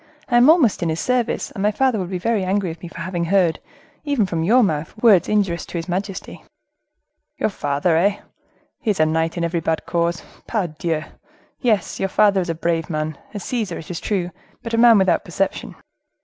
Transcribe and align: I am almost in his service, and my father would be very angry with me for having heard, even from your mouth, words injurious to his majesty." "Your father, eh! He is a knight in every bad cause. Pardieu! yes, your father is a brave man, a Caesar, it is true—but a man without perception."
I 0.29 0.37
am 0.37 0.49
almost 0.49 0.81
in 0.81 0.89
his 0.89 0.99
service, 0.99 1.51
and 1.51 1.61
my 1.61 1.69
father 1.69 1.99
would 1.99 2.09
be 2.09 2.17
very 2.17 2.43
angry 2.43 2.69
with 2.69 2.81
me 2.81 2.87
for 2.87 3.01
having 3.01 3.25
heard, 3.25 3.59
even 4.03 4.25
from 4.25 4.43
your 4.43 4.63
mouth, 4.63 4.95
words 4.99 5.29
injurious 5.29 5.63
to 5.67 5.77
his 5.77 5.87
majesty." 5.87 6.43
"Your 7.37 7.51
father, 7.51 7.95
eh! 7.97 8.19
He 8.79 8.89
is 8.89 8.99
a 8.99 9.05
knight 9.05 9.37
in 9.37 9.43
every 9.43 9.59
bad 9.59 9.85
cause. 9.85 10.23
Pardieu! 10.47 11.03
yes, 11.59 11.99
your 11.99 12.09
father 12.09 12.41
is 12.41 12.49
a 12.49 12.55
brave 12.55 12.89
man, 12.89 13.15
a 13.35 13.39
Caesar, 13.39 13.77
it 13.77 13.91
is 13.91 13.99
true—but 13.99 14.73
a 14.73 14.77
man 14.79 14.97
without 14.97 15.23
perception." 15.23 15.75